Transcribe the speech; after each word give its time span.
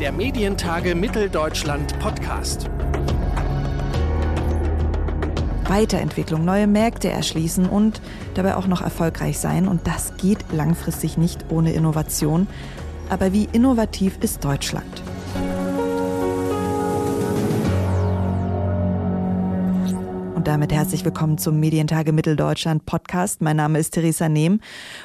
Der 0.00 0.10
Medientage 0.10 0.96
Mitteldeutschland 0.96 1.96
Podcast. 2.00 2.68
Weiterentwicklung, 5.68 6.44
neue 6.44 6.66
Märkte 6.66 7.10
erschließen 7.10 7.66
und 7.66 8.02
dabei 8.34 8.56
auch 8.56 8.66
noch 8.66 8.82
erfolgreich 8.82 9.38
sein. 9.38 9.68
Und 9.68 9.86
das 9.86 10.16
geht 10.16 10.44
langfristig 10.50 11.16
nicht 11.16 11.44
ohne 11.48 11.72
Innovation. 11.72 12.48
Aber 13.08 13.32
wie 13.32 13.48
innovativ 13.52 14.18
ist 14.20 14.44
Deutschland? 14.44 15.03
Und 20.44 20.48
damit 20.48 20.74
herzlich 20.74 21.06
willkommen 21.06 21.38
zum 21.38 21.58
Medientage 21.58 22.12
Mitteldeutschland 22.12 22.84
Podcast. 22.84 23.40
Mein 23.40 23.56
Name 23.56 23.78
ist 23.78 23.92
Theresa 23.92 24.28
Nehm 24.28 24.60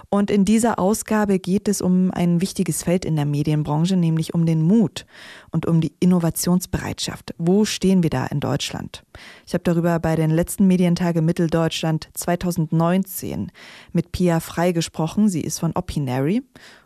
und 0.10 0.30
in 0.30 0.44
dieser 0.44 0.80
Ausgabe 0.80 1.39
geht 1.39 1.70
es 1.70 1.80
um 1.80 2.12
ein 2.12 2.42
wichtiges 2.42 2.84
Feld 2.84 3.06
in 3.06 3.16
der 3.16 3.24
Medienbranche, 3.24 3.96
nämlich 3.96 4.34
um 4.34 4.46
den 4.46 4.62
Mut 4.62 5.06
und 5.52 5.65
um 5.65 5.79
die 5.79 5.93
Innovationsbereitschaft. 6.02 7.36
Wo 7.38 7.64
stehen 7.64 8.04
wir 8.04 8.10
da 8.10 8.25
in 8.25 8.42
Deutschland? 8.42 9.06
Ich 9.48 9.54
habe 9.54 9.64
darüber 9.64 9.98
bei 10.00 10.18
den 10.18 10.29
letzten 10.29 10.68
Medientage 10.68 11.21
Mitteldeutschland 11.21 12.10
2019 12.15 13.50
mit 13.93 14.12
Pia 14.12 14.42
Frei 14.42 14.74
gesprochen. 14.74 15.29
Sie 15.29 15.40
ist 15.40 15.60
von 15.60 15.71
Opinary 15.74 16.43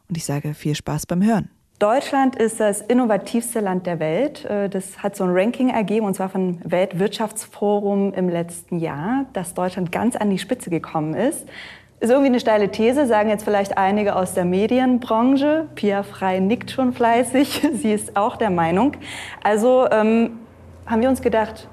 und 0.09 0.15
ich 0.15 0.25
sage 0.25 0.53
viel 0.53 0.75
Spaß 0.75 1.07
beim 1.07 1.23
Hören. 1.23 1.49
Deutschland 1.83 2.37
ist 2.37 2.61
das 2.61 2.79
innovativste 2.79 3.59
Land 3.59 3.87
der 3.87 3.99
Welt. 3.99 4.45
Äh, 4.45 4.69
das 4.69 5.03
hat 5.03 5.17
so 5.17 5.25
ein 5.25 5.31
Ranking 5.33 5.67
ergeben, 5.67 6.05
und 6.05 6.13
zwar 6.13 6.29
vom 6.29 6.59
Weltwirtschaftsforum 6.63 8.13
im 8.13 8.29
letzten 8.29 8.79
Jahr, 8.79 9.25
dass 9.33 9.53
Deutschland 9.53 9.91
ganz 9.91 10.15
an 10.15 10.29
die 10.29 10.37
Spitze 10.37 10.69
gekommen 10.69 11.13
ist. 11.13 11.45
Ist 11.99 12.09
irgendwie 12.09 12.29
eine 12.29 12.39
steile 12.39 12.71
These, 12.71 13.05
sagen 13.05 13.27
jetzt 13.27 13.43
vielleicht 13.43 13.77
einige 13.77 14.15
aus 14.15 14.33
der 14.33 14.45
Medienbranche. 14.45 15.67
Pia 15.75 16.03
Frei 16.03 16.39
nickt 16.39 16.71
schon 16.71 16.93
fleißig. 16.93 17.67
Sie 17.73 17.91
ist 17.91 18.15
auch 18.15 18.37
der 18.37 18.49
Meinung. 18.49 18.93
Also 19.43 19.85
ähm, 19.91 20.39
haben 20.85 21.01
wir 21.01 21.09
uns 21.09 21.21
gedacht, 21.21 21.67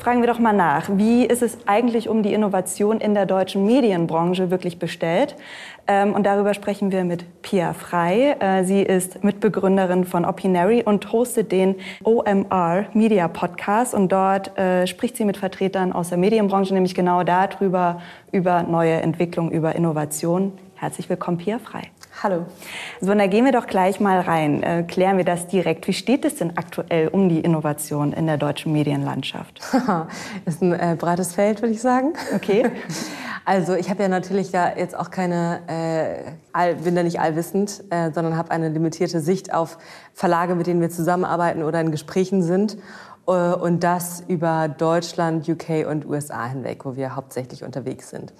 fragen 0.00 0.22
wir 0.22 0.28
doch 0.28 0.38
mal 0.38 0.54
nach, 0.54 0.88
wie 0.94 1.26
ist 1.26 1.42
es 1.42 1.58
eigentlich 1.66 2.08
um 2.08 2.22
die 2.22 2.32
Innovation 2.32 3.00
in 3.00 3.12
der 3.12 3.26
deutschen 3.26 3.66
Medienbranche 3.66 4.50
wirklich 4.50 4.78
bestellt? 4.78 5.36
Ähm, 5.86 6.14
und 6.14 6.24
darüber 6.24 6.54
sprechen 6.54 6.90
wir 6.90 7.04
mit 7.04 7.42
Pia 7.42 7.74
Frei. 7.74 8.36
Äh, 8.40 8.64
sie 8.64 8.82
ist 8.82 9.22
Mitbegründerin 9.22 10.06
von 10.06 10.24
Opinary 10.24 10.82
und 10.82 11.12
hostet 11.12 11.52
den 11.52 11.76
OMR 12.02 12.86
Media 12.94 13.28
Podcast. 13.28 13.92
Und 13.92 14.10
dort 14.10 14.56
äh, 14.58 14.86
spricht 14.86 15.18
sie 15.18 15.26
mit 15.26 15.36
Vertretern 15.36 15.92
aus 15.92 16.08
der 16.08 16.18
Medienbranche, 16.18 16.72
nämlich 16.72 16.94
genau 16.94 17.22
darüber, 17.22 18.00
über 18.32 18.62
neue 18.62 18.94
Entwicklung, 19.02 19.50
über 19.50 19.74
Innovation. 19.74 20.52
Herzlich 20.76 21.10
willkommen, 21.10 21.36
Pia 21.36 21.58
Frei. 21.58 21.90
Hallo. 22.22 22.44
So, 23.00 23.14
dann 23.14 23.30
gehen 23.30 23.46
wir 23.46 23.52
doch 23.52 23.66
gleich 23.66 23.98
mal 23.98 24.20
rein. 24.20 24.62
Äh, 24.62 24.82
klären 24.82 25.16
wir 25.16 25.24
das 25.24 25.46
direkt. 25.46 25.88
Wie 25.88 25.94
steht 25.94 26.26
es 26.26 26.34
denn 26.34 26.54
aktuell 26.58 27.08
um 27.08 27.30
die 27.30 27.40
Innovation 27.40 28.12
in 28.12 28.26
der 28.26 28.36
deutschen 28.36 28.74
Medienlandschaft? 28.74 29.58
das 29.72 30.06
ist 30.56 30.62
ein 30.62 30.74
äh, 30.74 30.96
breites 30.98 31.34
Feld, 31.34 31.62
würde 31.62 31.72
ich 31.72 31.80
sagen. 31.80 32.12
Okay. 32.34 32.70
Also 33.46 33.74
ich 33.74 33.88
habe 33.90 34.02
ja 34.02 34.08
natürlich 34.08 34.52
da 34.52 34.76
jetzt 34.76 34.96
auch 34.96 35.10
keine, 35.10 35.60
äh, 35.66 36.30
all, 36.52 36.74
bin 36.76 36.94
da 36.94 37.02
nicht 37.02 37.20
allwissend, 37.20 37.82
äh, 37.90 38.12
sondern 38.12 38.36
habe 38.36 38.50
eine 38.50 38.68
limitierte 38.68 39.18
Sicht 39.18 39.52
auf 39.52 39.78
Verlage, 40.12 40.54
mit 40.54 40.66
denen 40.66 40.80
wir 40.80 40.90
zusammenarbeiten 40.90 41.62
oder 41.62 41.80
in 41.80 41.90
Gesprächen 41.90 42.42
sind. 42.42 42.76
Äh, 43.26 43.32
und 43.32 43.82
das 43.82 44.22
über 44.28 44.68
Deutschland, 44.68 45.48
UK 45.48 45.88
und 45.88 46.06
USA 46.06 46.46
hinweg, 46.46 46.84
wo 46.84 46.96
wir 46.96 47.16
hauptsächlich 47.16 47.64
unterwegs 47.64 48.10
sind. 48.10 48.32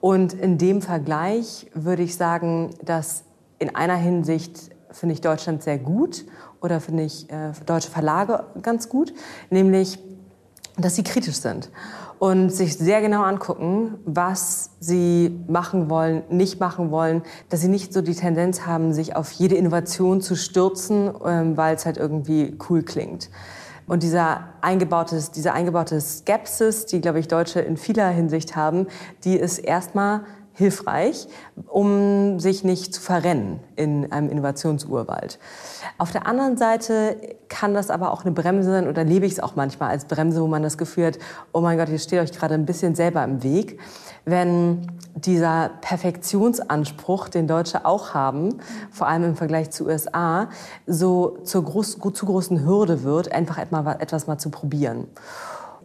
Und 0.00 0.32
in 0.32 0.58
dem 0.58 0.80
Vergleich 0.82 1.66
würde 1.74 2.02
ich 2.02 2.16
sagen, 2.16 2.70
dass 2.84 3.24
in 3.58 3.74
einer 3.74 3.96
Hinsicht 3.96 4.70
finde 4.90 5.14
ich 5.14 5.20
Deutschland 5.20 5.62
sehr 5.62 5.78
gut 5.78 6.24
oder 6.60 6.80
finde 6.80 7.04
ich 7.04 7.30
äh, 7.30 7.52
deutsche 7.66 7.90
Verlage 7.90 8.44
ganz 8.62 8.88
gut, 8.88 9.12
nämlich, 9.50 9.98
dass 10.76 10.94
sie 10.94 11.02
kritisch 11.02 11.36
sind 11.36 11.70
und 12.18 12.50
sich 12.50 12.76
sehr 12.76 13.00
genau 13.00 13.22
angucken, 13.22 13.94
was 14.04 14.70
sie 14.80 15.38
machen 15.46 15.88
wollen, 15.88 16.22
nicht 16.30 16.58
machen 16.58 16.90
wollen, 16.90 17.22
dass 17.48 17.60
sie 17.60 17.68
nicht 17.68 17.92
so 17.92 18.02
die 18.02 18.14
Tendenz 18.14 18.66
haben, 18.66 18.92
sich 18.92 19.14
auf 19.14 19.30
jede 19.32 19.54
Innovation 19.54 20.20
zu 20.20 20.34
stürzen, 20.34 21.12
ähm, 21.24 21.56
weil 21.56 21.76
es 21.76 21.86
halt 21.86 21.96
irgendwie 21.96 22.56
cool 22.68 22.82
klingt. 22.82 23.30
Und 23.88 24.02
dieser 24.02 24.44
eingebaute, 24.60 25.20
diese 25.34 25.52
eingebaute 25.54 26.00
Skepsis, 26.00 26.86
die, 26.86 27.00
glaube 27.00 27.18
ich, 27.18 27.26
Deutsche 27.26 27.60
in 27.60 27.78
vieler 27.78 28.08
Hinsicht 28.08 28.54
haben, 28.54 28.86
die 29.24 29.36
ist 29.36 29.58
erstmal 29.58 30.20
hilfreich, 30.58 31.28
um 31.66 32.38
sich 32.40 32.64
nicht 32.64 32.92
zu 32.92 33.00
verrennen 33.00 33.60
in 33.76 34.12
einem 34.12 34.28
Innovationsurwald. 34.28 35.38
Auf 35.96 36.10
der 36.10 36.26
anderen 36.26 36.56
Seite 36.56 37.16
kann 37.48 37.72
das 37.74 37.90
aber 37.90 38.12
auch 38.12 38.24
eine 38.24 38.32
Bremse 38.32 38.70
sein 38.70 38.88
oder 38.88 39.04
lebe 39.04 39.24
ich 39.24 39.32
es 39.32 39.40
auch 39.40 39.56
manchmal 39.56 39.90
als 39.90 40.04
Bremse, 40.04 40.42
wo 40.42 40.46
man 40.46 40.62
das 40.62 40.76
Gefühl 40.76 41.06
hat, 41.06 41.18
oh 41.52 41.60
mein 41.60 41.78
Gott, 41.78 41.88
ihr 41.88 41.98
steht 41.98 42.20
euch 42.20 42.32
gerade 42.32 42.54
ein 42.54 42.66
bisschen 42.66 42.94
selber 42.94 43.24
im 43.24 43.42
Weg 43.42 43.78
wenn 44.30 44.86
dieser 45.14 45.70
Perfektionsanspruch, 45.80 47.28
den 47.28 47.46
Deutsche 47.46 47.84
auch 47.84 48.14
haben, 48.14 48.60
vor 48.90 49.08
allem 49.08 49.24
im 49.24 49.36
Vergleich 49.36 49.70
zu 49.70 49.86
USA, 49.86 50.48
so 50.86 51.38
zur 51.44 51.64
groß, 51.64 51.98
zu 52.12 52.26
großen 52.26 52.64
Hürde 52.64 53.02
wird, 53.04 53.32
einfach 53.32 53.58
etwas 53.58 54.26
mal 54.26 54.38
zu 54.38 54.50
probieren. 54.50 55.08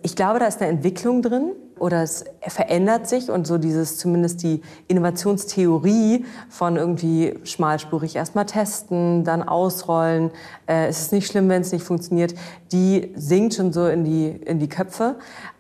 Ich 0.01 0.15
glaube, 0.15 0.39
da 0.39 0.47
ist 0.47 0.61
eine 0.61 0.69
Entwicklung 0.69 1.21
drin 1.21 1.53
oder 1.83 2.01
es 2.01 2.23
verändert 2.47 3.09
sich 3.09 3.29
und 3.29 3.45
so 3.45 3.57
dieses 3.57 3.97
zumindest 3.97 4.41
die 4.41 4.61
Innovationstheorie 4.87 6.25
von 6.47 6.77
irgendwie 6.77 7.37
schmalspurig 7.43 8.15
erstmal 8.15 8.45
testen, 8.45 9.25
dann 9.25 9.43
ausrollen, 9.43 10.31
äh, 10.65 10.87
es 10.87 11.01
ist 11.01 11.11
nicht 11.11 11.27
schlimm, 11.27 11.49
wenn 11.49 11.61
es 11.61 11.73
nicht 11.73 11.83
funktioniert, 11.83 12.35
die 12.71 13.11
sinkt 13.15 13.55
schon 13.55 13.73
so 13.73 13.85
in 13.87 14.05
die, 14.05 14.29
in 14.29 14.59
die 14.59 14.69
Köpfe. 14.69 15.17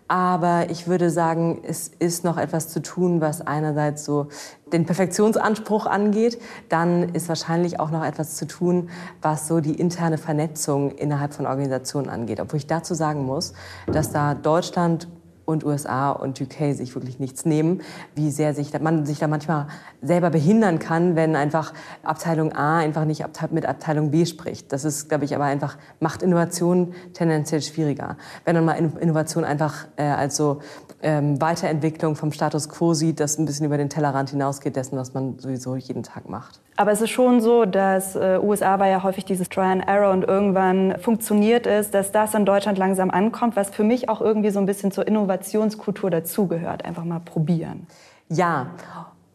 Aber 0.07 0.69
ich 0.69 0.87
würde 0.87 1.09
sagen, 1.09 1.61
es 1.67 1.89
ist 1.99 2.23
noch 2.23 2.37
etwas 2.37 2.69
zu 2.69 2.81
tun, 2.81 3.19
was 3.19 3.45
einerseits 3.45 4.05
so 4.05 4.27
den 4.71 4.85
Perfektionsanspruch 4.85 5.87
angeht. 5.87 6.39
Dann 6.69 7.09
ist 7.09 7.27
wahrscheinlich 7.27 7.81
auch 7.81 7.91
noch 7.91 8.05
etwas 8.05 8.35
zu 8.35 8.47
tun, 8.47 8.89
was 9.21 9.47
so 9.47 9.59
die 9.59 9.73
interne 9.73 10.17
Vernetzung 10.17 10.91
innerhalb 10.91 11.33
von 11.33 11.47
Organisationen 11.47 12.09
angeht. 12.09 12.39
Obwohl 12.39 12.57
ich 12.57 12.67
dazu 12.67 12.93
sagen 12.93 13.25
muss, 13.25 13.53
dass 13.87 14.11
da 14.11 14.35
Deutschland 14.35 15.09
und 15.45 15.65
USA 15.65 16.11
und 16.11 16.39
UK 16.39 16.73
sich 16.73 16.93
wirklich 16.95 17.19
nichts 17.19 17.45
nehmen, 17.45 17.81
wie 18.15 18.31
sehr 18.31 18.53
sich 18.53 18.77
man 18.79 19.05
sich 19.05 19.19
da 19.19 19.27
manchmal 19.27 19.67
selber 20.01 20.29
behindern 20.29 20.79
kann, 20.79 21.15
wenn 21.15 21.35
einfach 21.35 21.73
Abteilung 22.03 22.53
A 22.53 22.79
einfach 22.79 23.05
nicht 23.05 23.25
mit 23.51 23.65
Abteilung 23.65 24.11
B 24.11 24.25
spricht. 24.25 24.71
Das 24.71 24.85
ist, 24.85 25.09
glaube 25.09 25.25
ich, 25.25 25.35
aber 25.35 25.45
einfach 25.45 25.77
macht 25.99 26.23
Innovation 26.23 26.93
tendenziell 27.13 27.61
schwieriger. 27.61 28.17
Wenn 28.45 28.55
man 28.55 28.65
mal 28.65 28.91
Innovation 28.99 29.43
einfach 29.43 29.87
äh, 29.97 30.03
als 30.03 30.37
so 30.37 30.59
ähm, 31.01 31.39
Weiterentwicklung 31.41 32.15
vom 32.15 32.31
Status 32.31 32.69
quo 32.69 32.93
sieht, 32.93 33.19
das 33.19 33.37
ein 33.37 33.45
bisschen 33.45 33.65
über 33.65 33.77
den 33.77 33.89
Tellerrand 33.89 34.29
hinausgeht 34.29 34.75
dessen, 34.75 34.97
was 34.97 35.13
man 35.13 35.37
sowieso 35.39 35.75
jeden 35.75 36.03
Tag 36.03 36.29
macht. 36.29 36.61
Aber 36.75 36.91
es 36.91 37.01
ist 37.01 37.11
schon 37.11 37.39
so, 37.39 37.65
dass 37.65 38.15
äh, 38.15 38.39
USA 38.41 38.79
war 38.79 38.87
ja 38.87 39.03
häufig 39.03 39.25
dieses 39.25 39.47
Try 39.49 39.61
and 39.61 39.87
Error 39.87 40.11
und 40.11 40.23
irgendwann 40.23 40.97
funktioniert 40.99 41.67
es, 41.67 41.91
dass 41.91 42.11
das 42.11 42.33
in 42.33 42.45
Deutschland 42.45 42.77
langsam 42.79 43.11
ankommt, 43.11 43.55
was 43.55 43.69
für 43.69 43.83
mich 43.83 44.09
auch 44.09 44.21
irgendwie 44.21 44.49
so 44.49 44.59
ein 44.59 44.65
bisschen 44.65 44.91
zur 44.91 45.07
Innovationskultur 45.33 46.09
dazugehört. 46.09 46.85
Einfach 46.85 47.03
mal 47.03 47.19
probieren. 47.19 47.87
Ja. 48.29 48.67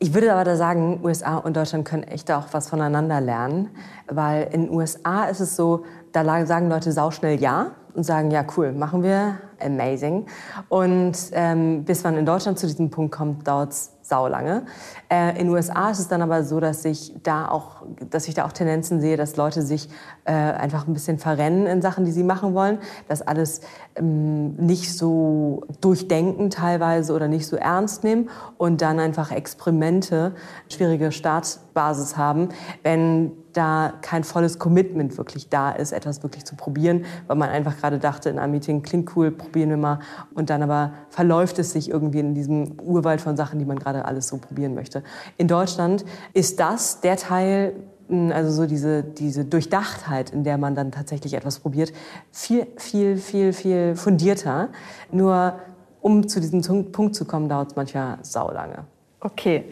Ich 0.01 0.15
würde 0.15 0.33
aber 0.33 0.45
da 0.45 0.55
sagen, 0.55 1.01
USA 1.03 1.39
und 1.39 1.57
Deutschland 1.57 1.85
können 1.85 2.05
echt 2.05 2.31
auch 2.31 2.47
was 2.53 2.69
voneinander 2.69 3.21
lernen, 3.21 3.71
weil 4.07 4.45
in 4.53 4.67
den 4.67 4.71
USA 4.71 5.25
ist 5.25 5.41
es 5.41 5.57
so, 5.57 5.85
da 6.13 6.47
sagen 6.47 6.69
Leute 6.69 6.93
sauschnell 6.93 7.41
ja 7.41 7.73
und 7.99 8.05
sagen, 8.05 8.31
ja 8.31 8.45
cool, 8.57 8.73
machen 8.73 9.03
wir, 9.03 9.39
amazing. 9.61 10.27
Und 10.69 11.17
ähm, 11.33 11.85
bis 11.85 12.05
man 12.05 12.17
in 12.17 12.25
Deutschland 12.25 12.59
zu 12.59 12.67
diesem 12.69 12.91
Punkt 12.91 13.13
kommt, 13.15 13.47
dauert 13.47 13.73
es 13.73 13.93
saulange. 14.03 14.63
Äh, 15.11 15.31
in 15.31 15.47
den 15.47 15.49
USA 15.51 15.91
ist 15.91 15.99
es 15.99 16.09
dann 16.09 16.23
aber 16.23 16.45
so, 16.45 16.61
dass 16.61 16.85
ich 16.85 17.13
da 17.25 17.49
auch, 17.49 17.83
dass 18.09 18.29
ich 18.29 18.35
da 18.35 18.47
auch 18.47 18.53
Tendenzen 18.53 19.01
sehe, 19.01 19.17
dass 19.17 19.37
Leute 19.37 19.63
sich 19.63 19.89
äh, 20.25 20.33
einfach 20.33 20.87
ein 20.87 20.95
bisschen 20.95 21.19
verrennen 21.19 21.67
in 21.67 21.83
Sachen, 21.83 22.05
die 22.05 22.13
sie 22.13 22.23
machen 22.23 22.55
wollen, 22.55 22.79
dass 23.09 23.21
alles 23.21 23.61
ähm, 23.97 24.55
nicht 24.55 24.97
so 24.97 25.65
durchdenken 25.81 26.51
teilweise 26.51 27.13
oder 27.13 27.27
nicht 27.27 27.47
so 27.47 27.57
ernst 27.57 28.05
nehmen 28.05 28.31
und 28.57 28.81
dann 28.81 29.01
einfach 29.01 29.33
Experimente, 29.33 30.37
schwierige 30.69 31.11
Startbasis 31.11 32.17
haben, 32.17 32.51
wenn 32.85 33.33
da 33.59 33.93
kein 34.03 34.23
volles 34.23 34.59
Commitment 34.61 35.19
wirklich 35.19 35.49
da 35.49 35.73
ist, 35.73 35.93
etwas 35.93 36.23
wirklich 36.23 36.45
zu 36.45 36.55
probieren, 36.55 37.05
weil 37.27 37.37
man 37.37 37.49
einfach 37.51 37.77
gerade 37.77 37.99
dachte 37.99 38.31
in 38.31 38.39
einem 38.39 38.53
Meeting, 38.53 38.83
klingt 38.83 39.15
cool, 39.17 39.33
probieren 39.33 39.71
wir 39.71 39.77
mal. 39.77 39.99
Und 40.35 40.49
dann 40.49 40.63
aber 40.63 40.93
verläuft 41.11 41.59
es 41.59 41.73
sich 41.73 41.91
irgendwie 41.91 42.21
in 42.21 42.35
diesem 42.35 42.81
Urwald 42.81 43.21
von 43.21 43.37
Sachen, 43.37 43.59
die 43.59 43.65
man 43.65 43.79
gerade 43.79 44.05
alles 44.05 44.29
so 44.29 44.39
probieren 44.39 44.75
möchte. 44.75 45.03
In 45.37 45.49
Deutschland 45.49 46.05
ist 46.35 46.61
das 46.61 47.01
der 47.01 47.17
Teil, 47.17 47.75
hm, 48.09 48.31
also 48.33 48.53
so 48.53 48.67
diese, 48.67 49.03
diese 49.03 49.45
Durchdachtheit, 49.45 50.31
in 50.31 50.45
der 50.45 50.57
man 50.57 50.77
dann 50.77 50.93
tatsächlich 50.93 51.35
etwas 51.35 51.59
probiert, 51.59 51.93
viel, 52.31 52.69
viel, 52.77 53.17
viel, 53.17 53.53
viel 53.53 53.97
fundierter. 53.97 54.69
Nur 55.11 55.59
um 56.01 56.29
zu 56.29 56.41
diesem 56.41 56.93
Punkt 56.93 57.17
zu 57.17 57.25
kommen, 57.25 57.49
dauert 57.49 57.73
es 57.73 57.77
manchmal 57.77 58.19
saulange. 58.23 58.85
Okay. 59.21 59.65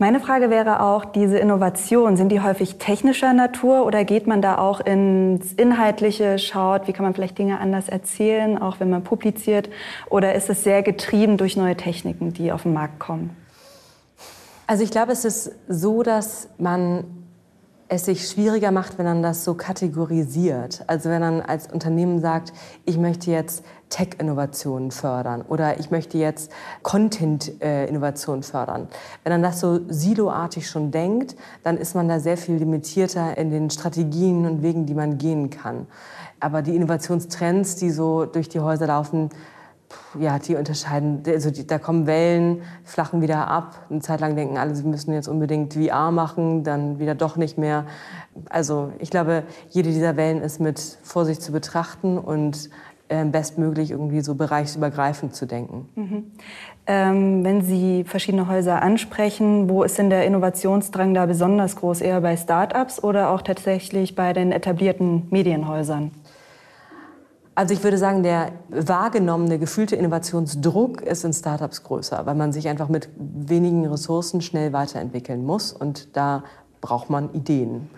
Meine 0.00 0.20
Frage 0.20 0.48
wäre 0.48 0.80
auch, 0.80 1.04
diese 1.04 1.38
Innovationen, 1.38 2.16
sind 2.16 2.28
die 2.30 2.40
häufig 2.40 2.76
technischer 2.78 3.32
Natur 3.32 3.84
oder 3.84 4.04
geht 4.04 4.28
man 4.28 4.40
da 4.40 4.56
auch 4.56 4.78
ins 4.78 5.52
Inhaltliche, 5.54 6.38
schaut, 6.38 6.86
wie 6.86 6.92
kann 6.92 7.02
man 7.02 7.14
vielleicht 7.14 7.36
Dinge 7.36 7.58
anders 7.58 7.88
erzählen, 7.88 8.62
auch 8.62 8.78
wenn 8.78 8.90
man 8.90 9.02
publiziert? 9.02 9.68
Oder 10.08 10.36
ist 10.36 10.48
es 10.50 10.62
sehr 10.62 10.84
getrieben 10.84 11.36
durch 11.36 11.56
neue 11.56 11.76
Techniken, 11.76 12.32
die 12.32 12.52
auf 12.52 12.62
den 12.62 12.74
Markt 12.74 13.00
kommen? 13.00 13.36
Also 14.68 14.84
ich 14.84 14.92
glaube, 14.92 15.10
es 15.10 15.24
ist 15.24 15.50
so, 15.66 16.04
dass 16.04 16.48
man 16.58 17.02
es 17.88 18.04
sich 18.04 18.28
schwieriger 18.28 18.70
macht, 18.70 18.98
wenn 18.98 19.06
man 19.06 19.22
das 19.22 19.44
so 19.44 19.54
kategorisiert. 19.54 20.84
Also 20.86 21.08
wenn 21.08 21.20
man 21.20 21.40
als 21.40 21.72
Unternehmen 21.72 22.20
sagt, 22.20 22.52
ich 22.84 22.98
möchte 22.98 23.30
jetzt 23.30 23.64
Tech-Innovationen 23.88 24.90
fördern 24.90 25.42
oder 25.42 25.80
ich 25.80 25.90
möchte 25.90 26.18
jetzt 26.18 26.52
Content-Innovationen 26.82 28.42
fördern. 28.42 28.88
Wenn 29.24 29.32
man 29.32 29.42
das 29.42 29.60
so 29.60 29.80
siloartig 29.88 30.68
schon 30.68 30.90
denkt, 30.90 31.36
dann 31.62 31.78
ist 31.78 31.94
man 31.94 32.08
da 32.08 32.20
sehr 32.20 32.36
viel 32.36 32.56
limitierter 32.56 33.38
in 33.38 33.50
den 33.50 33.70
Strategien 33.70 34.44
und 34.44 34.62
Wegen, 34.62 34.84
die 34.84 34.94
man 34.94 35.16
gehen 35.16 35.48
kann. 35.48 35.86
Aber 36.40 36.60
die 36.60 36.76
Innovationstrends, 36.76 37.76
die 37.76 37.90
so 37.90 38.26
durch 38.26 38.50
die 38.50 38.60
Häuser 38.60 38.86
laufen, 38.86 39.30
ja, 40.18 40.38
die 40.38 40.56
unterscheiden, 40.56 41.22
also 41.26 41.50
die, 41.50 41.66
da 41.66 41.78
kommen 41.78 42.06
Wellen, 42.06 42.62
flachen 42.84 43.20
wieder 43.20 43.48
ab. 43.48 43.86
Eine 43.90 44.00
Zeit 44.00 44.20
lang 44.20 44.36
denken 44.36 44.58
alle, 44.58 44.74
sie 44.74 44.84
müssen 44.84 45.12
jetzt 45.12 45.28
unbedingt 45.28 45.74
VR 45.74 46.10
machen, 46.10 46.64
dann 46.64 46.98
wieder 46.98 47.14
doch 47.14 47.36
nicht 47.36 47.58
mehr. 47.58 47.86
Also 48.48 48.92
ich 48.98 49.10
glaube, 49.10 49.44
jede 49.70 49.90
dieser 49.90 50.16
Wellen 50.16 50.42
ist 50.42 50.60
mit 50.60 50.78
Vorsicht 51.02 51.42
zu 51.42 51.52
betrachten 51.52 52.18
und 52.18 52.70
äh, 53.08 53.24
bestmöglich 53.24 53.90
irgendwie 53.90 54.20
so 54.20 54.34
bereichsübergreifend 54.34 55.34
zu 55.34 55.46
denken. 55.46 55.88
Mhm. 55.94 56.32
Ähm, 56.86 57.44
wenn 57.44 57.62
Sie 57.62 58.04
verschiedene 58.04 58.48
Häuser 58.48 58.82
ansprechen, 58.82 59.68
wo 59.68 59.82
ist 59.82 59.98
denn 59.98 60.10
der 60.10 60.26
Innovationsdrang 60.26 61.14
da 61.14 61.26
besonders 61.26 61.76
groß? 61.76 62.00
Eher 62.00 62.20
bei 62.20 62.36
Start-ups 62.36 63.02
oder 63.02 63.30
auch 63.30 63.42
tatsächlich 63.42 64.14
bei 64.14 64.32
den 64.32 64.52
etablierten 64.52 65.26
Medienhäusern? 65.30 66.10
Also 67.58 67.74
ich 67.74 67.82
würde 67.82 67.98
sagen, 67.98 68.22
der 68.22 68.52
wahrgenommene, 68.68 69.58
gefühlte 69.58 69.96
Innovationsdruck 69.96 71.02
ist 71.02 71.24
in 71.24 71.32
Startups 71.32 71.82
größer, 71.82 72.24
weil 72.24 72.36
man 72.36 72.52
sich 72.52 72.68
einfach 72.68 72.88
mit 72.88 73.08
wenigen 73.16 73.84
Ressourcen 73.84 74.40
schnell 74.42 74.72
weiterentwickeln 74.72 75.44
muss 75.44 75.72
und 75.72 76.16
da 76.16 76.44
braucht 76.80 77.10
man 77.10 77.34
Ideen. 77.34 77.90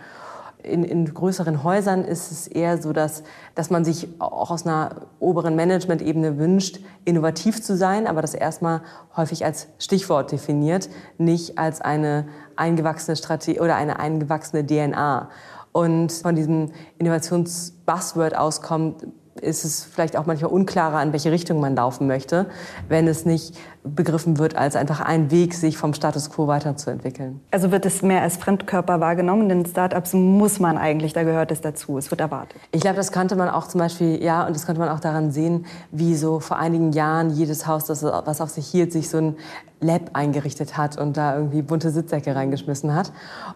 In, 0.62 0.82
in 0.82 1.12
größeren 1.12 1.62
Häusern 1.62 2.06
ist 2.06 2.32
es 2.32 2.46
eher 2.46 2.80
so, 2.80 2.94
dass, 2.94 3.22
dass 3.54 3.68
man 3.68 3.84
sich 3.84 4.08
auch 4.18 4.50
aus 4.50 4.64
einer 4.64 5.08
oberen 5.18 5.56
Management-Ebene 5.56 6.38
wünscht, 6.38 6.80
innovativ 7.04 7.62
zu 7.62 7.76
sein, 7.76 8.06
aber 8.06 8.22
das 8.22 8.32
erstmal 8.32 8.80
häufig 9.14 9.44
als 9.44 9.68
Stichwort 9.78 10.32
definiert, 10.32 10.88
nicht 11.18 11.58
als 11.58 11.82
eine 11.82 12.28
eingewachsene 12.56 13.14
Strategie 13.14 13.60
oder 13.60 13.76
eine 13.76 14.00
eingewachsene 14.00 14.66
DNA. 14.66 15.28
Und 15.72 16.12
von 16.12 16.34
diesem 16.34 16.70
Innovations-Buzzword 16.98 18.34
auskommt, 18.34 19.06
ist 19.40 19.64
es 19.64 19.84
vielleicht 19.84 20.16
auch 20.16 20.26
manchmal 20.26 20.50
unklarer, 20.50 21.02
in 21.02 21.12
welche 21.12 21.30
Richtung 21.30 21.60
man 21.60 21.76
laufen 21.76 22.06
möchte, 22.06 22.46
wenn 22.88 23.06
es 23.06 23.24
nicht 23.24 23.56
begriffen 23.82 24.38
wird 24.38 24.56
als 24.56 24.76
einfach 24.76 25.00
ein 25.00 25.30
Weg, 25.30 25.54
sich 25.54 25.78
vom 25.78 25.94
Status 25.94 26.30
quo 26.30 26.46
weiterzuentwickeln. 26.46 27.40
Also 27.50 27.70
wird 27.72 27.86
es 27.86 28.02
mehr 28.02 28.20
als 28.20 28.36
Fremdkörper 28.36 29.00
wahrgenommen? 29.00 29.48
Denn 29.48 29.64
Startups 29.64 30.12
muss 30.12 30.60
man 30.60 30.76
eigentlich, 30.76 31.14
da 31.14 31.22
gehört 31.22 31.50
es 31.50 31.62
dazu, 31.62 31.96
es 31.96 32.10
wird 32.10 32.20
erwartet. 32.20 32.60
Ich 32.72 32.82
glaube, 32.82 32.96
das 32.96 33.10
konnte 33.10 33.36
man 33.36 33.48
auch 33.48 33.66
zum 33.68 33.80
Beispiel, 33.80 34.22
ja, 34.22 34.46
und 34.46 34.54
das 34.54 34.66
konnte 34.66 34.80
man 34.80 34.90
auch 34.90 35.00
daran 35.00 35.30
sehen, 35.30 35.64
wie 35.90 36.14
so 36.14 36.40
vor 36.40 36.58
einigen 36.58 36.92
Jahren 36.92 37.30
jedes 37.30 37.66
Haus, 37.66 37.86
das 37.86 38.02
was 38.02 38.40
auf 38.40 38.50
sich 38.50 38.66
hielt, 38.66 38.92
sich 38.92 39.08
so 39.08 39.18
ein 39.18 39.36
Lab 39.82 40.10
eingerichtet 40.12 40.76
hat 40.76 40.98
und 40.98 41.16
da 41.16 41.34
irgendwie 41.36 41.62
bunte 41.62 41.88
Sitzsäcke 41.88 42.36
reingeschmissen 42.36 42.94
hat. 42.94 43.12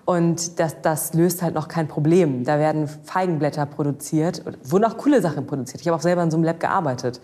Und 0.06 0.58
das, 0.58 0.80
das 0.80 1.12
löst 1.12 1.42
halt 1.42 1.54
noch 1.54 1.68
kein 1.68 1.86
Problem. 1.86 2.44
Da 2.44 2.58
werden 2.58 2.88
Feigenblätter 2.88 3.66
produziert, 3.66 4.42
wurden 4.62 4.84
auch 4.84 4.96
coole 4.96 5.20
Sachen 5.20 5.44
produziert. 5.46 5.82
Ich 5.82 5.86
habe 5.86 5.98
auch 5.98 6.02
selber 6.02 6.22
in 6.22 6.30
so 6.30 6.38
einem 6.38 6.44
Lab 6.44 6.60
gearbeitet. 6.60 7.20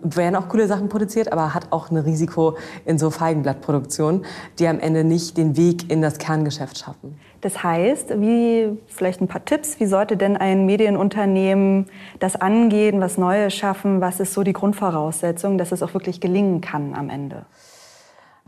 Werden 0.00 0.34
auch 0.34 0.48
coole 0.48 0.66
Sachen 0.66 0.88
produziert, 0.88 1.30
aber 1.30 1.52
hat 1.52 1.72
auch 1.72 1.90
ein 1.90 1.98
Risiko 1.98 2.37
Risiko 2.38 2.56
in 2.84 2.98
so 2.98 3.10
Feigenblattproduktionen, 3.10 4.24
die 4.58 4.68
am 4.68 4.80
Ende 4.80 5.04
nicht 5.04 5.36
den 5.36 5.56
Weg 5.56 5.90
in 5.90 6.00
das 6.00 6.18
Kerngeschäft 6.18 6.78
schaffen. 6.78 7.18
Das 7.40 7.62
heißt, 7.62 8.20
wie 8.20 8.78
vielleicht 8.86 9.20
ein 9.20 9.28
paar 9.28 9.44
Tipps, 9.44 9.78
wie 9.78 9.86
sollte 9.86 10.16
denn 10.16 10.36
ein 10.36 10.66
Medienunternehmen 10.66 11.86
das 12.18 12.36
angehen, 12.36 13.00
was 13.00 13.16
Neues 13.16 13.54
schaffen, 13.54 14.00
was 14.00 14.18
ist 14.20 14.34
so 14.34 14.42
die 14.42 14.52
Grundvoraussetzung, 14.52 15.58
dass 15.58 15.70
es 15.70 15.82
auch 15.82 15.94
wirklich 15.94 16.20
gelingen 16.20 16.60
kann 16.60 16.94
am 16.94 17.10
Ende? 17.10 17.46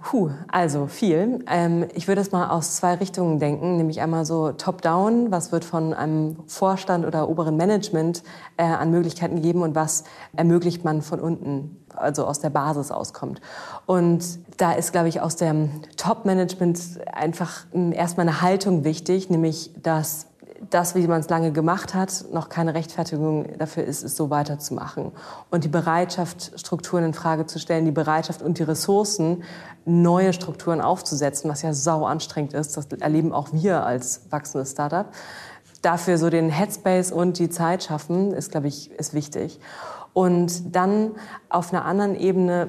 Puh, 0.02 0.30
also 0.48 0.86
viel. 0.86 1.44
Ähm, 1.46 1.84
ich 1.94 2.08
würde 2.08 2.22
es 2.22 2.32
mal 2.32 2.48
aus 2.48 2.76
zwei 2.76 2.94
Richtungen 2.94 3.38
denken, 3.38 3.76
nämlich 3.76 4.00
einmal 4.00 4.24
so 4.24 4.50
top-down, 4.52 5.30
was 5.30 5.52
wird 5.52 5.62
von 5.62 5.92
einem 5.92 6.36
Vorstand 6.46 7.04
oder 7.04 7.28
oberen 7.28 7.56
Management 7.56 8.22
äh, 8.56 8.62
an 8.62 8.90
Möglichkeiten 8.90 9.36
gegeben 9.36 9.60
und 9.60 9.74
was 9.74 10.04
ermöglicht 10.34 10.84
man 10.84 11.02
von 11.02 11.20
unten, 11.20 11.79
also 12.00 12.26
aus 12.26 12.40
der 12.40 12.50
Basis 12.50 12.90
auskommt. 12.90 13.40
Und 13.86 14.24
da 14.56 14.72
ist, 14.72 14.92
glaube 14.92 15.08
ich, 15.08 15.20
aus 15.20 15.36
dem 15.36 15.70
Top-Management 15.96 16.80
einfach 17.12 17.66
erstmal 17.92 18.28
eine 18.28 18.42
Haltung 18.42 18.84
wichtig, 18.84 19.30
nämlich 19.30 19.70
dass 19.82 20.26
das, 20.68 20.94
wie 20.94 21.06
man 21.06 21.20
es 21.20 21.28
lange 21.30 21.52
gemacht 21.52 21.94
hat, 21.94 22.26
noch 22.32 22.48
keine 22.48 22.74
Rechtfertigung 22.74 23.46
dafür 23.58 23.84
ist, 23.84 24.02
es 24.02 24.16
so 24.16 24.28
weiterzumachen. 24.28 25.12
Und 25.50 25.64
die 25.64 25.68
Bereitschaft, 25.68 26.52
Strukturen 26.56 27.04
in 27.04 27.14
Frage 27.14 27.46
zu 27.46 27.58
stellen, 27.58 27.86
die 27.86 27.90
Bereitschaft 27.90 28.42
und 28.42 28.58
die 28.58 28.62
Ressourcen, 28.62 29.42
neue 29.86 30.32
Strukturen 30.32 30.82
aufzusetzen, 30.82 31.50
was 31.50 31.62
ja 31.62 31.72
sau 31.72 32.04
anstrengend 32.04 32.52
ist, 32.52 32.76
das 32.76 32.86
erleben 33.00 33.32
auch 33.32 33.48
wir 33.52 33.84
als 33.84 34.22
wachsendes 34.30 34.72
Startup. 34.72 35.06
Dafür 35.80 36.18
so 36.18 36.28
den 36.28 36.50
Headspace 36.50 37.10
und 37.10 37.38
die 37.38 37.48
Zeit 37.48 37.84
schaffen, 37.84 38.32
ist, 38.34 38.50
glaube 38.50 38.68
ich, 38.68 38.90
ist 38.90 39.14
wichtig. 39.14 39.58
Und 40.12 40.74
dann 40.74 41.12
auf 41.48 41.72
einer 41.72 41.84
anderen 41.84 42.16
Ebene 42.16 42.68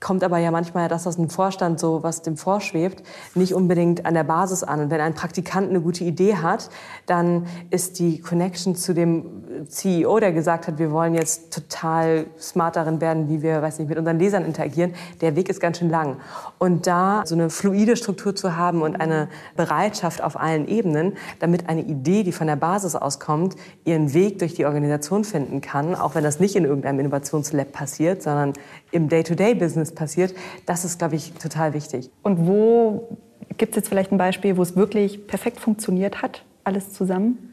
kommt 0.00 0.24
aber 0.24 0.38
ja 0.38 0.50
manchmal 0.50 0.88
das 0.88 1.06
aus 1.06 1.16
dem 1.16 1.28
Vorstand 1.28 1.78
so, 1.78 2.02
was 2.02 2.22
dem 2.22 2.36
vorschwebt, 2.36 3.02
nicht 3.34 3.54
unbedingt 3.54 4.06
an 4.06 4.14
der 4.14 4.24
Basis 4.24 4.62
an. 4.62 4.80
Und 4.80 4.90
wenn 4.90 5.00
ein 5.00 5.14
Praktikant 5.14 5.68
eine 5.68 5.80
gute 5.80 6.04
Idee 6.04 6.36
hat, 6.36 6.70
dann 7.06 7.46
ist 7.70 7.98
die 7.98 8.20
Connection 8.20 8.74
zu 8.76 8.94
dem 8.94 9.44
CEO, 9.68 10.18
der 10.20 10.32
gesagt 10.32 10.66
hat, 10.66 10.78
wir 10.78 10.90
wollen 10.90 11.14
jetzt 11.14 11.52
total 11.52 12.26
smart 12.38 12.76
darin 12.76 13.00
werden, 13.00 13.28
wie 13.28 13.42
wir, 13.42 13.62
weiß 13.62 13.78
nicht, 13.78 13.88
mit 13.88 13.98
unseren 13.98 14.18
Lesern 14.18 14.44
interagieren, 14.44 14.94
der 15.20 15.36
Weg 15.36 15.48
ist 15.48 15.60
ganz 15.60 15.78
schön 15.78 15.90
lang. 15.90 16.16
Und 16.58 16.86
da 16.86 17.22
so 17.24 17.34
eine 17.34 17.50
fluide 17.50 17.96
Struktur 17.96 18.34
zu 18.34 18.56
haben 18.56 18.82
und 18.82 19.00
eine 19.00 19.28
Bereitschaft 19.56 20.22
auf 20.22 20.38
allen 20.38 20.68
Ebenen, 20.68 21.16
damit 21.38 21.68
eine 21.68 21.82
Idee, 21.82 22.22
die 22.22 22.32
von 22.32 22.46
der 22.46 22.56
Basis 22.56 22.94
auskommt, 22.94 23.56
ihren 23.84 24.14
Weg 24.14 24.38
durch 24.38 24.54
die 24.54 24.66
Organisation 24.66 25.24
finden 25.24 25.60
kann, 25.60 25.94
auch 25.94 26.14
wenn 26.14 26.24
das 26.24 26.40
nicht 26.40 26.56
in 26.56 26.64
irgendeinem 26.64 27.00
Innovationslab 27.00 27.72
passiert, 27.72 28.22
sondern 28.22 28.52
im 28.90 29.08
Day-to-Day-Business 29.08 29.92
passiert, 29.92 30.34
das 30.66 30.84
ist, 30.84 30.98
glaube 30.98 31.16
ich, 31.16 31.32
total 31.34 31.74
wichtig. 31.74 32.10
Und 32.22 32.46
wo 32.46 33.18
gibt 33.58 33.72
es 33.72 33.76
jetzt 33.76 33.88
vielleicht 33.88 34.12
ein 34.12 34.18
Beispiel, 34.18 34.56
wo 34.56 34.62
es 34.62 34.76
wirklich 34.76 35.26
perfekt 35.26 35.60
funktioniert 35.60 36.22
hat, 36.22 36.44
alles 36.64 36.92
zusammen? 36.92 37.49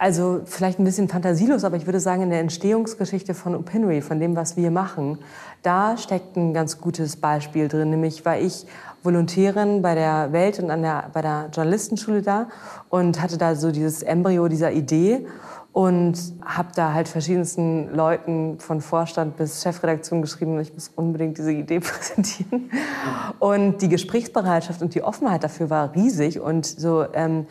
Also 0.00 0.40
vielleicht 0.46 0.78
ein 0.78 0.84
bisschen 0.84 1.08
fantasielos, 1.08 1.62
aber 1.62 1.76
ich 1.76 1.84
würde 1.84 2.00
sagen, 2.00 2.22
in 2.22 2.30
der 2.30 2.40
Entstehungsgeschichte 2.40 3.34
von 3.34 3.54
Opinory, 3.54 4.00
von 4.00 4.18
dem, 4.18 4.34
was 4.34 4.56
wir 4.56 4.70
machen, 4.70 5.18
da 5.62 5.98
steckt 5.98 6.38
ein 6.38 6.54
ganz 6.54 6.80
gutes 6.80 7.16
Beispiel 7.16 7.68
drin. 7.68 7.90
Nämlich 7.90 8.24
war 8.24 8.38
ich 8.38 8.64
Volontärin 9.02 9.82
bei 9.82 9.94
der 9.94 10.32
Welt 10.32 10.58
und 10.58 10.70
an 10.70 10.80
der, 10.80 11.10
bei 11.12 11.20
der 11.20 11.50
Journalistenschule 11.52 12.22
da 12.22 12.48
und 12.88 13.20
hatte 13.20 13.36
da 13.36 13.54
so 13.54 13.72
dieses 13.72 14.02
Embryo 14.02 14.48
dieser 14.48 14.72
Idee 14.72 15.26
und 15.72 16.14
habe 16.44 16.70
da 16.74 16.94
halt 16.94 17.06
verschiedensten 17.06 17.94
Leuten 17.94 18.58
von 18.58 18.80
Vorstand 18.80 19.36
bis 19.36 19.62
Chefredaktion 19.62 20.22
geschrieben, 20.22 20.58
ich 20.60 20.72
muss 20.72 20.90
unbedingt 20.96 21.36
diese 21.36 21.52
Idee 21.52 21.80
präsentieren. 21.80 22.70
Und 23.38 23.82
die 23.82 23.90
Gesprächsbereitschaft 23.90 24.80
und 24.80 24.94
die 24.94 25.02
Offenheit 25.02 25.44
dafür 25.44 25.68
war 25.68 25.94
riesig 25.94 26.40
und 26.40 26.64
so 26.64 27.04
ähm, 27.12 27.46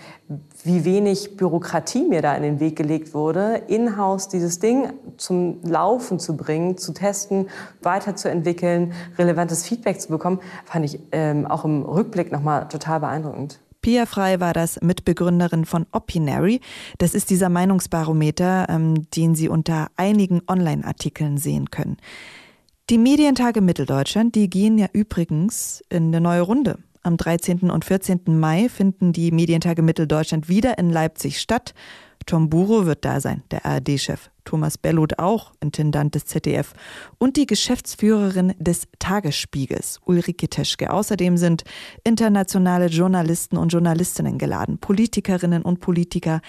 wie 0.64 0.86
wenig 0.86 1.38
Bürokratie 1.38 2.04
mir 2.04 2.22
da 2.22 2.36
in 2.36 2.44
den 2.44 2.60
Weg 2.60 2.76
gelegt 2.76 3.14
wurde, 3.14 3.64
in-house 3.68 4.28
dieses 4.28 4.60
Ding 4.60 4.92
zum 5.18 5.60
Laufen 5.64 6.20
zu 6.20 6.36
bringen, 6.36 6.78
zu 6.78 6.94
testen, 6.94 7.50
weiterzuentwickeln, 7.82 8.94
relevantes 9.18 9.66
Feedback 9.66 10.02
zu 10.02 10.10
bekommen, 10.10 10.40
fand 10.66 10.86
ich 10.86 11.00
ähm, 11.12 11.46
auch 11.46 11.66
im 11.66 11.84
Rückblick 11.84 12.32
nochmal 12.32 12.68
total 12.68 13.00
beeindruckend. 13.00 13.60
Pia 13.82 14.06
Frei 14.06 14.42
war 14.42 14.54
das 14.54 14.82
Mitbegründerin 14.82 15.64
von 15.64 15.86
Opinary. 15.94 16.60
Das 16.98 17.14
ist 17.14 17.30
dieser 17.30 17.48
Meinungsbarometer, 17.48 18.68
ähm, 18.68 19.10
den 19.12 19.36
Sie 19.36 19.48
unter 19.48 19.88
einigen 19.96 20.42
Online-Artikeln 20.48 21.38
sehen 21.38 21.72
können. 21.72 21.96
Die 22.90 22.98
Medientage 22.98 23.62
Mitteldeutschland, 23.62 24.36
die 24.36 24.50
gehen 24.50 24.78
ja 24.78 24.88
übrigens 24.92 25.84
in 25.90 26.08
eine 26.08 26.20
neue 26.20 26.42
Runde. 26.42 26.80
Am 27.02 27.16
13. 27.16 27.72
und 27.72 27.86
14. 27.86 28.22
Mai 28.26 28.68
finden 28.68 29.14
die 29.14 29.32
Medientage 29.32 29.82
Mitteldeutschland 29.82 30.50
wieder 30.50 30.78
in 30.78 30.90
Leipzig 30.90 31.40
statt. 31.40 31.74
Tom 32.26 32.50
Buro 32.50 32.86
wird 32.86 33.06
da 33.06 33.22
sein, 33.22 33.44
der 33.52 33.66
ARD-Chef. 33.66 34.30
Thomas 34.44 34.78
Bellot 34.78 35.18
auch, 35.20 35.54
Intendant 35.62 36.16
des 36.16 36.26
ZDF. 36.26 36.74
Und 37.18 37.38
die 37.38 37.46
Geschäftsführerin 37.46 38.54
des 38.58 38.88
Tagesspiegels, 39.00 40.00
Ulrike 40.06 40.50
Teschke. 40.50 40.92
Außerdem 40.92 41.38
sind 41.38 41.64
internationale 42.04 42.88
Journalisten 42.88 43.58
und 43.58 43.70
Journalistinnen 43.72 44.38
geladen, 44.38 44.80
Politikerinnen 44.80 45.62
und 45.62 45.80
Politiker, 45.80 46.42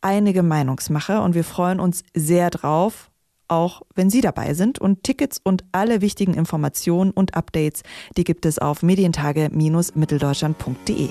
einige 0.00 0.42
Meinungsmacher. 0.42 1.24
Und 1.24 1.34
wir 1.34 1.44
freuen 1.44 1.80
uns 1.80 2.04
sehr 2.14 2.50
drauf 2.50 3.10
auch 3.48 3.82
wenn 3.94 4.10
Sie 4.10 4.20
dabei 4.20 4.52
sind. 4.54 4.78
Und 4.78 5.02
Tickets 5.02 5.40
und 5.42 5.64
alle 5.72 6.00
wichtigen 6.00 6.34
Informationen 6.34 7.10
und 7.10 7.34
Updates, 7.34 7.82
die 8.16 8.22
gibt 8.24 8.46
es 8.46 8.58
auf 8.58 8.82
medientage-mitteldeutschland.de. 8.82 11.08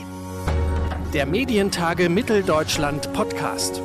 Der 1.13 1.25
Medientage 1.27 2.09
Mitteldeutschland 2.09 3.13
Podcast. 3.13 3.81